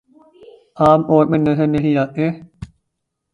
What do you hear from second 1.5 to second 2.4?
نہیں آتے